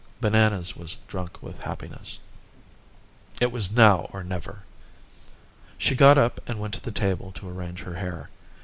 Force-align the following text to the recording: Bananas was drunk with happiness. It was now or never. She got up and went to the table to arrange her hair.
Bananas 0.19 0.75
was 0.75 0.97
drunk 1.07 1.43
with 1.43 1.59
happiness. 1.59 2.17
It 3.39 3.51
was 3.51 3.71
now 3.75 4.09
or 4.11 4.23
never. 4.23 4.63
She 5.77 5.93
got 5.93 6.17
up 6.17 6.41
and 6.49 6.59
went 6.59 6.73
to 6.73 6.81
the 6.81 6.91
table 6.91 7.31
to 7.33 7.47
arrange 7.47 7.83
her 7.83 7.97
hair. 7.97 8.29